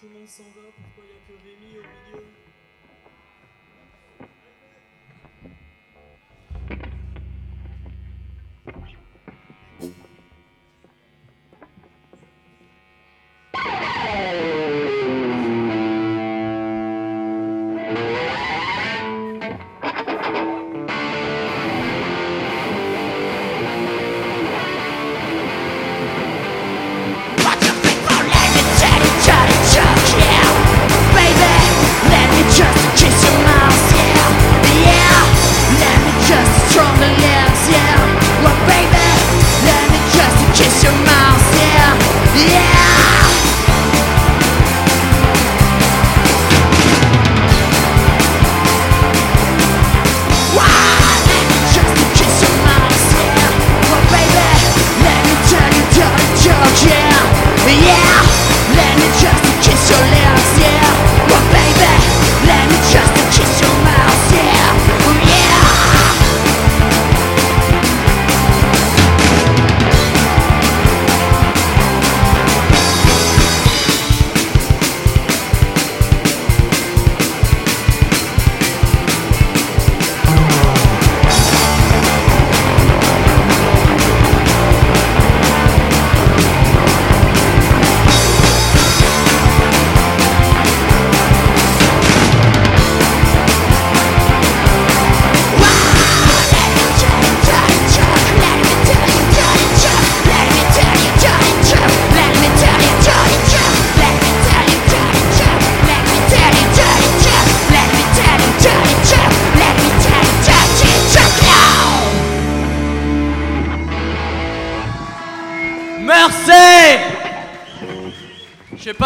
[0.00, 2.24] tout le monde s'en va Pourquoi il n'y a que Rémi au milieu?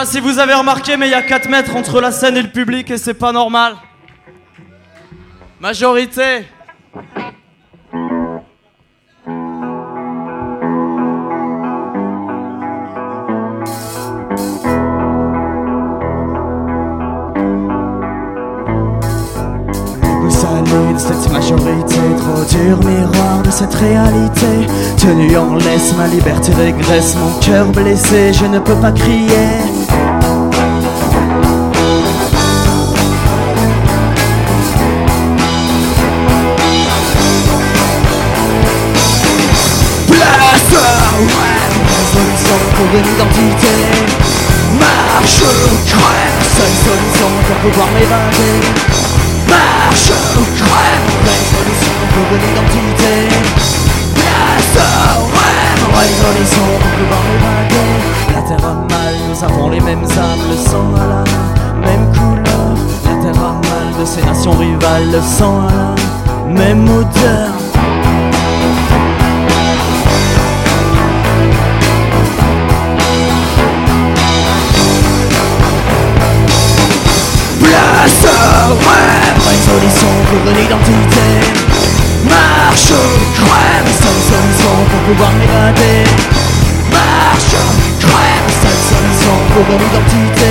[0.05, 2.51] Si vous avez remarqué, mais il y a 4 mètres entre la scène et le
[2.51, 3.77] public et c'est pas normal.
[5.61, 6.44] Majorité.
[20.99, 24.69] cette majorité Trop dur miroir de cette réalité
[25.00, 29.49] Tenu en laisse, ma liberté régresse Mon cœur blessé, je ne peux pas crier.
[42.77, 43.75] Pour une identité
[44.78, 48.56] Marche ou crève, seule solution pour pouvoir m'évader
[49.49, 53.19] Marche ou crève Résolution pour une identité
[55.37, 57.91] rêve Résolution pour pouvoir évader
[58.35, 62.75] La terre a mal, nous avons les mêmes âmes Le sang à la même couleur
[63.05, 67.53] La terre a mal de ces nations rivales Le sang à la même odeur
[77.61, 78.27] Place
[78.87, 81.69] rêve Résolution pour une identité
[82.25, 82.92] Marche
[83.34, 86.04] crève Seule solution pour pouvoir m'évader
[86.91, 87.56] Marche
[87.98, 90.50] crève Seule solution pour une identité.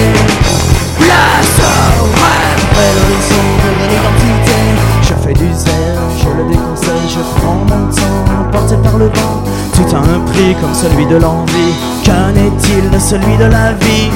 [0.97, 1.59] Place
[2.00, 4.59] au rêve Résolution pour une identité.
[5.03, 9.44] Je fais du zèle, je le déconseille Je prends mon temps, porté par le vent.
[9.74, 11.74] Tout a un prix comme celui de l'envie.
[12.06, 14.09] Qu'en est-il de celui de la vie?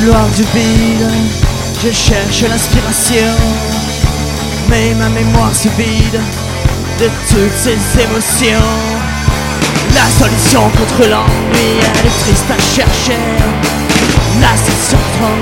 [0.00, 1.08] Du vide,
[1.84, 3.30] je cherche l'inspiration.
[4.68, 6.20] Mais ma mémoire se vide
[6.98, 8.70] de toutes ces émotions.
[9.94, 13.20] La solution contre l'ennui, elle est triste à chercher.
[14.40, 15.34] La solution contre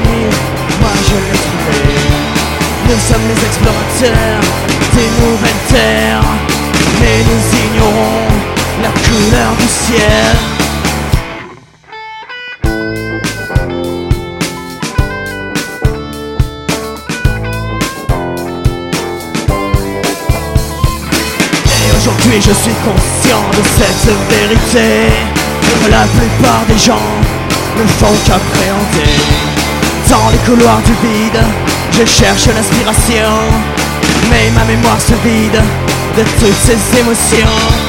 [0.80, 2.10] moi je l'ai trouvée.
[2.88, 4.40] Nous sommes les explorateurs
[4.94, 6.28] des nouvelles terres,
[7.00, 8.28] mais nous ignorons
[8.82, 10.51] la couleur du ciel.
[22.32, 25.12] Aujourd'hui je suis conscient de cette vérité.
[25.84, 27.10] Que la plupart des gens
[27.76, 29.20] ne font qu'appréhender.
[30.08, 31.42] Dans les couloirs du vide,
[31.92, 33.28] je cherche l'inspiration.
[34.30, 35.60] Mais ma mémoire se vide
[36.16, 37.81] de toutes ces émotions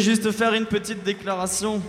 [0.00, 1.82] juste faire une petite déclaration.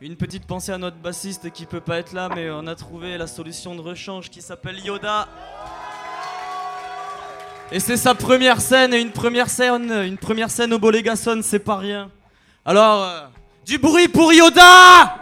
[0.00, 3.16] Une petite pensée à notre bassiste qui peut pas être là, mais on a trouvé
[3.16, 5.28] la solution de rechange qui s'appelle Yoda.
[7.70, 11.60] Et c'est sa première scène, et une première scène, une première scène au Bolégason, c'est
[11.60, 12.10] pas rien.
[12.64, 13.20] Alors, euh,
[13.64, 15.21] du bruit pour Yoda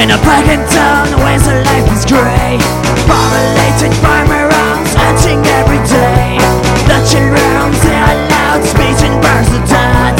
[0.00, 2.58] in a pagan town where the life is grey
[3.06, 6.40] Populated by morons hunting every day.
[6.88, 10.14] The children they are loud speaking birds of dead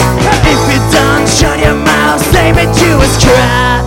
[0.46, 3.84] If you don't shut your mouth they make you a scrap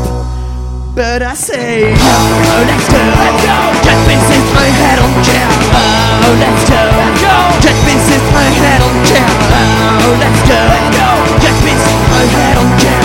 [0.96, 3.58] But I say Oh let's go, let's go.
[3.86, 7.36] Get pieces my head on care Oh let's go, let's go.
[7.64, 11.10] Get pieces my head on care Oh let's go, let's go.
[11.42, 13.04] Get pieces my head on care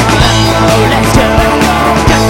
[0.63, 1.32] Oh let's go,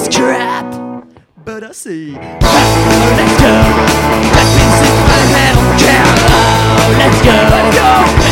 [0.00, 1.04] was crap,
[1.44, 2.16] but I see.
[2.16, 2.20] Oh,
[3.18, 3.52] let's go.
[6.82, 7.32] Oh, let's go.
[7.52, 8.29] Let's go.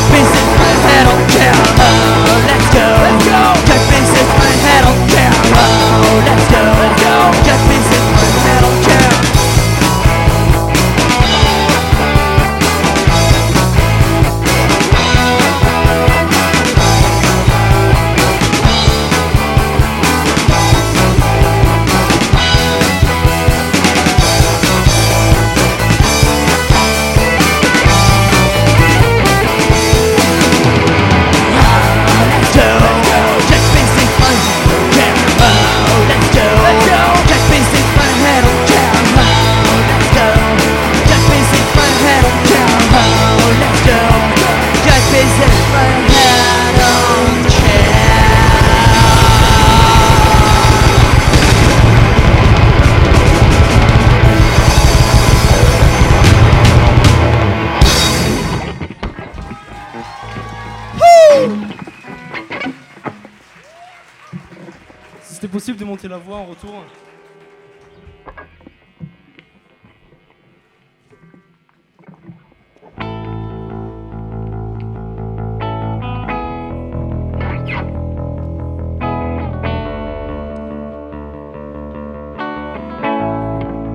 [65.58, 66.84] possible de monter la voix en retour.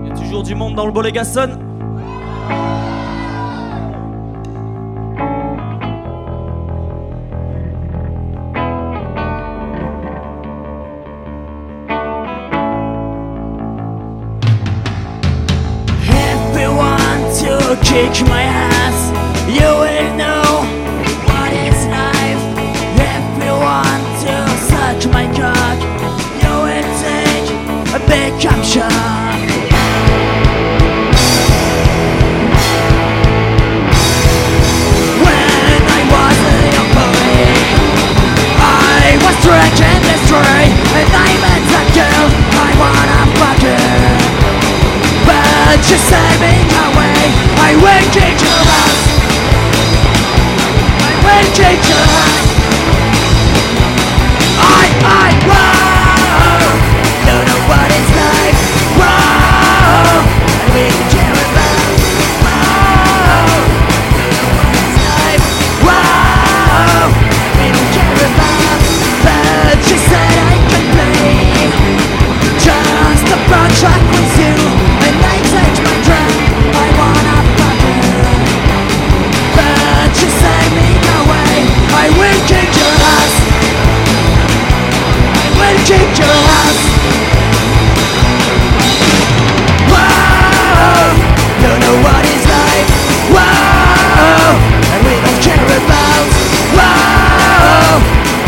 [0.02, 1.73] Il y a toujours du monde dans le bolégasson.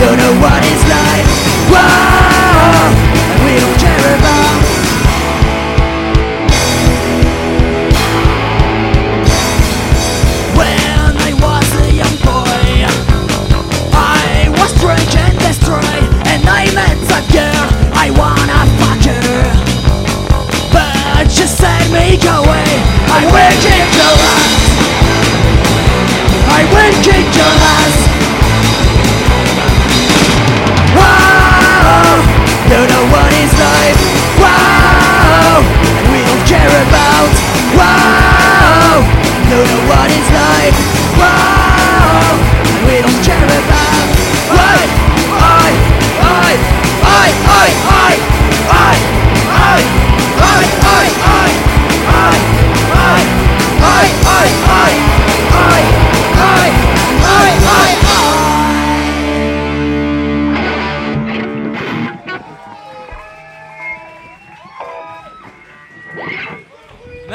[0.06, 0.75] don't know what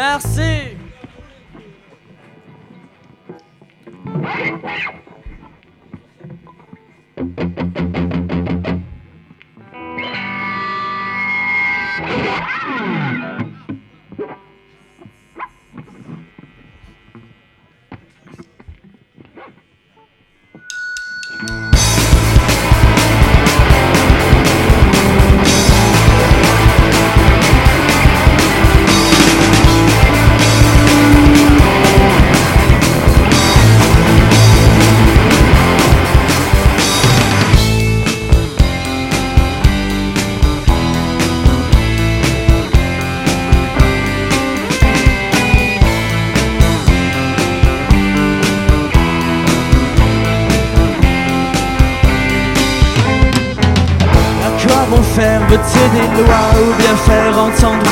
[0.00, 0.70] Merci.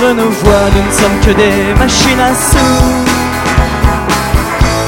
[0.09, 2.85] de nos voix, nous ne sommes que des machines à sous.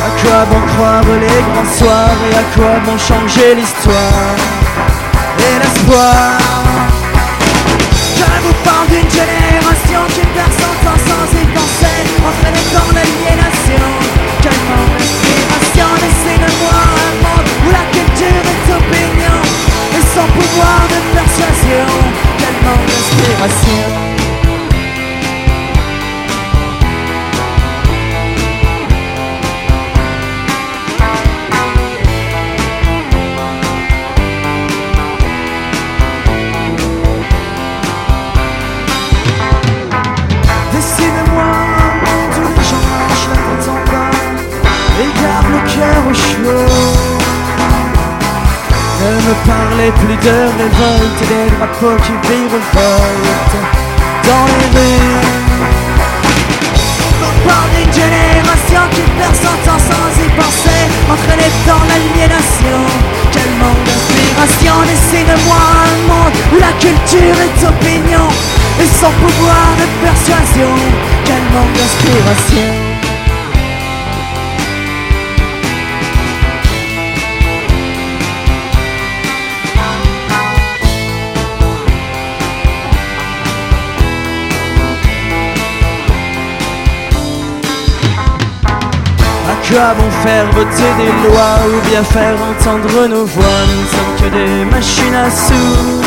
[0.07, 4.37] À quoi bon croire les grands soirs et à quoi bon changer l'histoire
[5.39, 6.39] et l'espoir?
[8.17, 11.99] Je vous parle d'une génération qui perd son temps sans y penser,
[12.29, 13.85] entraînée dans l'aliénation.
[14.45, 19.39] Calmant l'inspiration, laissez-le-moi un monde où la culture est opinion
[19.97, 21.89] et sans pouvoir de persuasion.
[22.41, 24.10] Calmant l'inspiration.
[49.31, 53.61] ne parlait plus de révolte Des drapeaux qui virevoltent
[54.27, 55.31] dans les rues.
[57.29, 60.83] On parle d'une génération qui perd son temps sans y penser
[61.13, 62.81] Entraînée dans l'aliénation.
[63.33, 68.27] Quel manque d'inspiration Dessine-moi un monde où la culture est opinion
[68.83, 70.75] Et son pouvoir de persuasion.
[71.25, 72.90] Quel manque d'inspiration.
[89.71, 94.15] Quoi bon faire voter des lois ou bien faire entendre nos voix Nous ne sommes
[94.21, 96.03] que des machines à sous.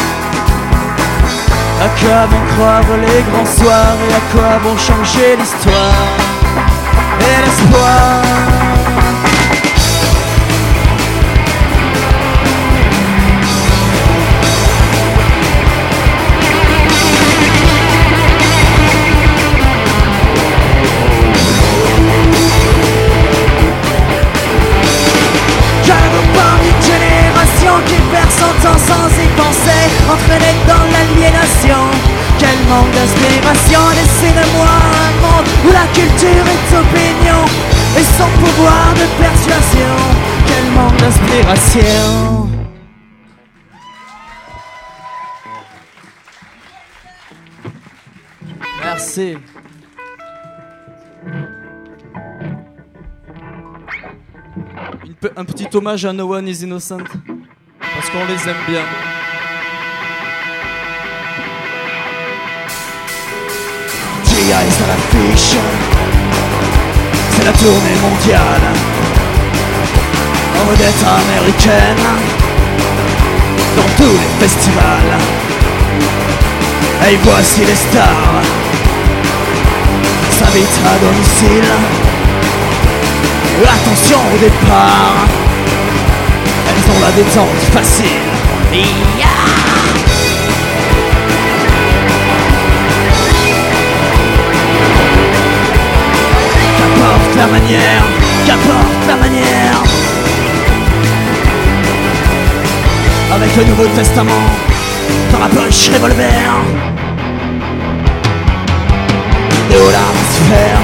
[1.82, 6.08] À quoi bon croire les grands soirs et à quoi bon changer l'histoire
[7.20, 8.33] l'espoir?
[30.14, 31.82] Entraîné dans l'aliénation.
[32.40, 34.72] Quel manque d'inspiration, laissez-moi
[35.06, 37.42] un monde où la culture est opinion
[37.98, 39.96] et sans pouvoir de persuasion.
[40.48, 42.50] Quel manque d'inspiration.
[48.84, 49.38] Merci.
[55.38, 56.98] un petit hommage à No One is Innocent
[57.80, 58.84] parce qu'on les aime bien.
[64.54, 65.58] Est à l'affiche,
[67.32, 68.62] c'est la tournée mondiale.
[70.62, 72.06] En vedette américaine.
[73.76, 75.18] Dans tous les festivals.
[77.10, 78.44] Et voici les stars.
[80.32, 81.72] S'invitent à domicile.
[83.66, 85.26] Attention au départ.
[86.70, 88.34] Elles ont la détente facile.
[103.76, 104.46] Nouveau Testament.
[105.32, 106.46] Dans la poche revolver.
[109.72, 110.84] De la sphère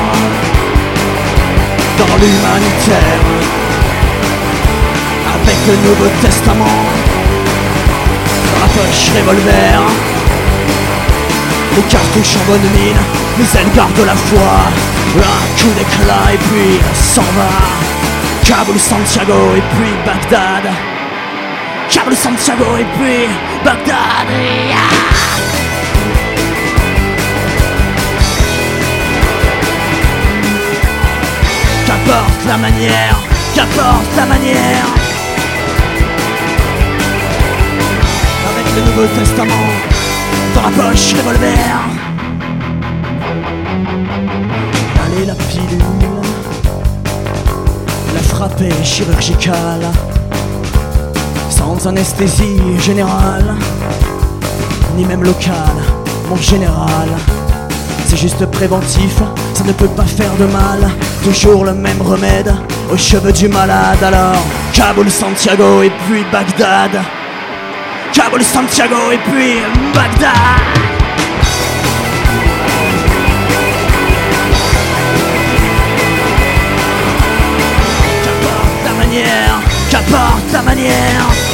[1.99, 3.25] dans l'humanitaire
[5.35, 6.81] avec le Nouveau Testament.
[8.49, 9.81] Dans la poche revolver.
[11.75, 12.97] Les cartouches en bonne mine.
[13.37, 14.51] Les ailes gardent la foi.
[15.15, 17.51] Un coup d'éclat et puis s'en va.
[18.45, 20.98] Kaboul, Santiago et puis Bagdad
[22.09, 23.27] Kaboul, Santiago et puis
[23.63, 24.27] Bagdad
[31.85, 33.19] Qu'apporte la manière,
[33.55, 34.85] qu'apporte la manière.
[38.75, 39.67] Le Nouveau Testament
[40.55, 41.79] dans la poche revolver.
[45.05, 45.83] Allez la pilule,
[48.13, 49.89] la frappée chirurgicale,
[51.59, 53.53] sans anesthésie générale,
[54.95, 55.79] ni même locale,
[56.29, 57.09] mon général.
[58.05, 59.17] C'est juste préventif,
[59.53, 60.89] ça ne peut pas faire de mal.
[61.23, 62.55] Toujours le même remède
[62.91, 64.01] aux cheveux du malade.
[64.01, 64.41] Alors,
[64.73, 66.91] Kaboul, Santiago et puis Bagdad.
[68.13, 69.57] Kaboul, Santiago et puis
[69.93, 70.33] Bagdad.
[78.23, 79.59] Qu'apporte la manière,
[79.91, 81.48] qu'apporte la manière.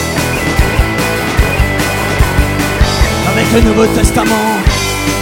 [3.52, 4.60] Avec le Nouveau Testament.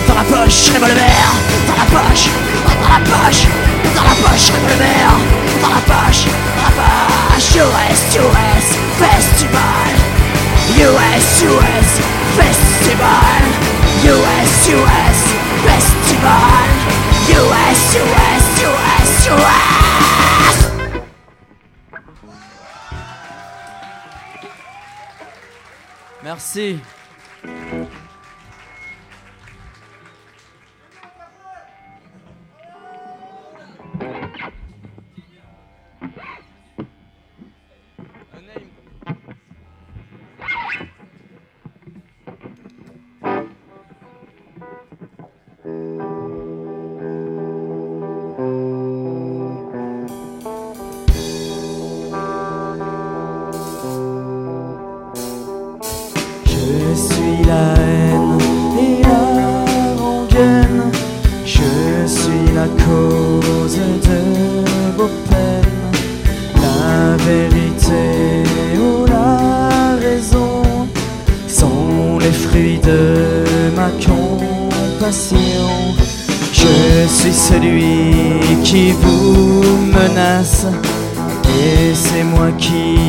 [0.07, 1.33] Dans la poche, revolver,
[1.67, 2.29] dans la poche,
[2.65, 3.47] dans la poche,
[3.95, 5.07] dans la poche, revolver,
[5.62, 9.93] dans la poche, dans la poche, US, US, Festival.
[10.77, 11.89] US US
[12.38, 13.43] Festival.
[14.03, 15.19] US US
[15.65, 16.67] Festival.
[17.29, 19.53] US US US US
[26.23, 26.79] Merci.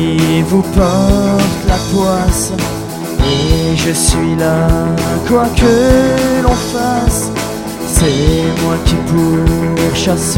[0.05, 2.51] Qui vous porte la poisse.
[3.19, 4.67] Et je suis là,
[5.27, 7.31] quoi que l'on fasse.
[7.87, 10.37] C'est moi qui pourchasse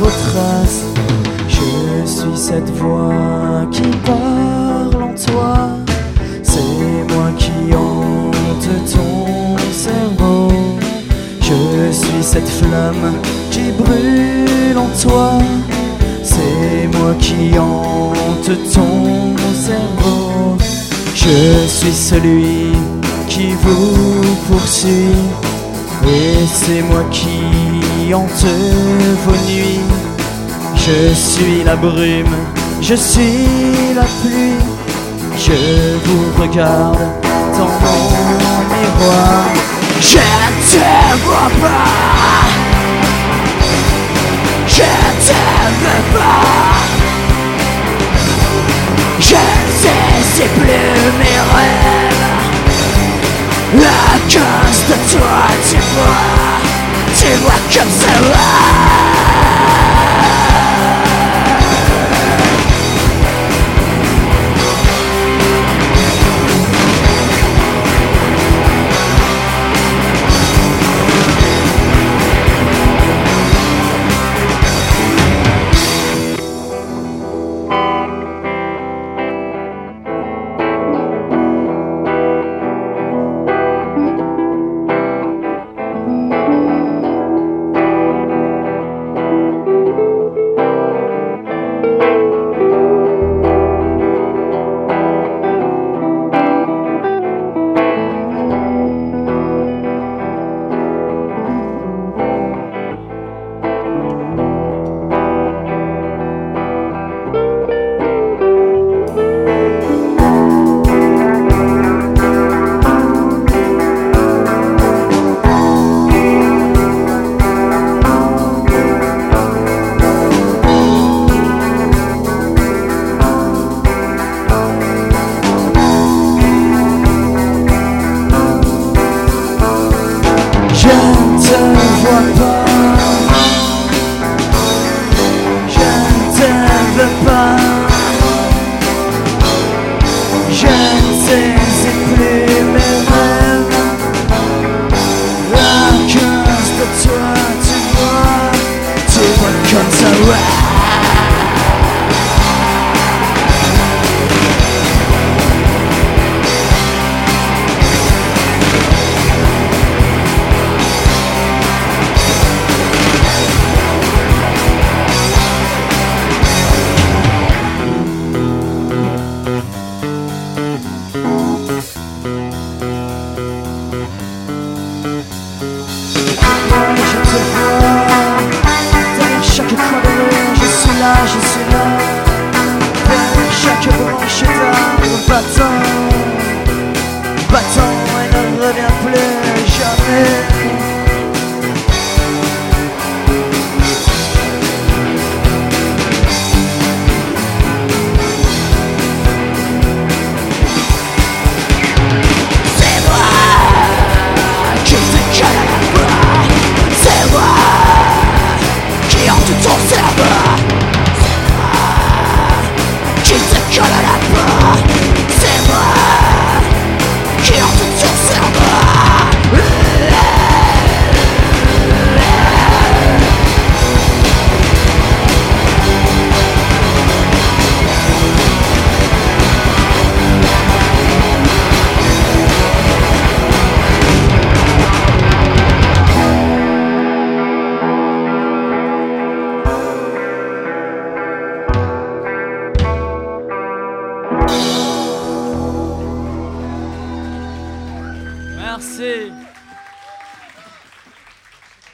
[0.00, 0.84] vos traces.
[1.48, 5.68] Je suis cette voix qui parle en toi.
[6.42, 10.48] C'est moi qui hante ton cerveau.
[11.40, 13.12] Je suis cette flamme
[13.50, 15.38] qui brûle en toi.
[16.32, 20.56] C'est moi qui hante ton cerveau.
[21.14, 22.72] Je suis celui
[23.28, 25.18] qui vous poursuit.
[26.06, 28.46] Et c'est moi qui hante
[29.24, 29.80] vos nuits.
[30.74, 32.36] Je suis la brume,
[32.80, 34.58] je suis la pluie.
[35.36, 36.98] Je vous regarde
[37.56, 38.08] dans mon
[38.72, 39.44] miroir.
[40.00, 42.61] Je ne te pas.
[45.82, 46.76] T'aime pas.
[49.18, 49.38] Je
[49.80, 51.92] sais c'est plus mes rêves.
[53.74, 56.60] À cause de toi, tu vois,
[57.18, 59.31] tu vois comme ça.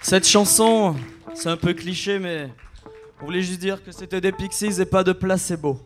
[0.01, 0.97] Cette chanson,
[1.35, 2.49] c'est un peu cliché, mais
[3.21, 5.79] on voulait juste dire que c'était des Pixies et pas de placebo.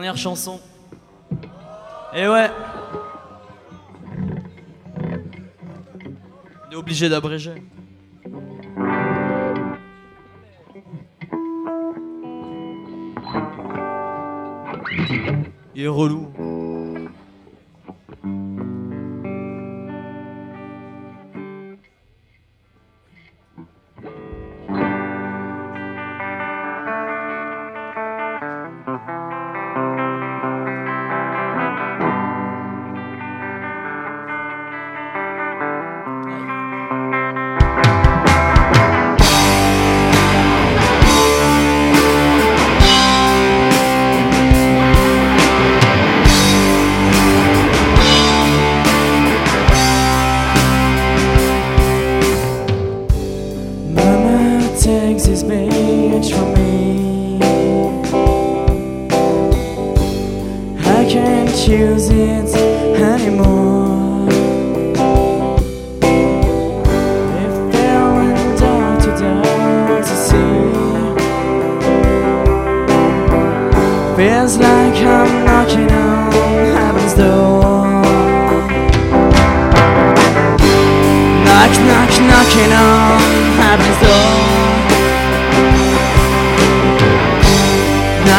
[0.00, 0.58] dernière chanson.
[2.14, 2.50] Et ouais.
[6.66, 7.62] On est obligé d'abréger.
[15.74, 16.32] Il est relou.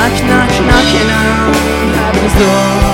[0.01, 1.53] knock, knock, knocking on
[1.93, 2.90] heaven's door.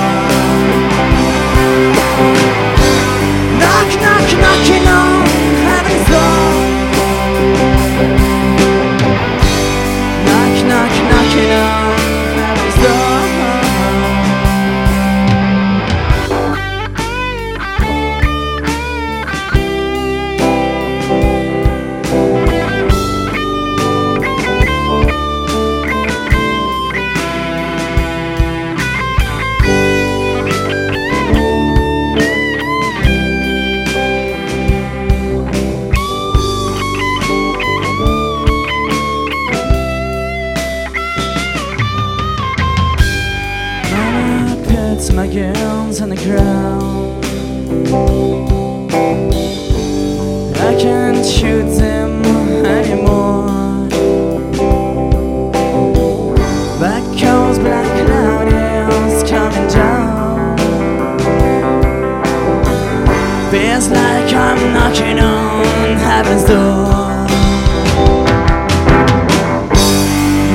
[63.51, 65.63] Feels like I'm knocking on
[65.95, 66.83] heaven's door.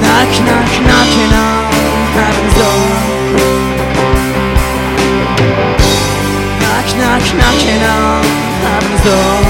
[0.02, 1.72] Knock, knock, knocking on
[2.12, 3.32] heaven's door.
[6.60, 8.24] Knock, knock, knocking on
[8.60, 9.40] heaven's door.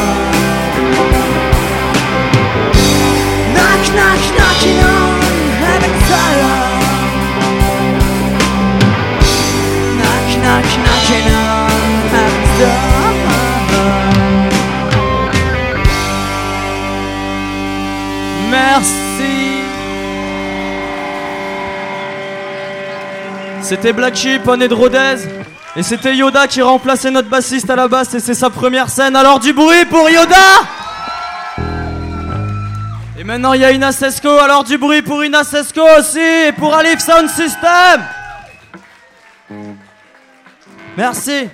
[3.57, 5.19] Knock, knock, knocking on
[5.59, 6.47] heaven's door.
[9.99, 11.42] Knock, knock, knocking on
[23.75, 25.17] C'était Black Sheep, on est de Rodez.
[25.77, 28.13] Et c'était Yoda qui remplaçait notre bassiste à la basse.
[28.13, 29.17] Et c'est sa première scène.
[29.17, 30.37] Alors du bruit pour Yoda.
[33.19, 36.21] Et maintenant il y a Ina Sesco, alors du bruit pour Ina Sesco aussi.
[36.21, 38.03] Et pour Alif Sound System.
[40.95, 41.49] Merci